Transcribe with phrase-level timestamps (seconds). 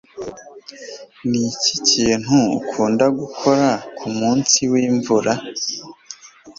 [1.29, 5.33] Niki kintu ukunda gukora kumunsi wimvura?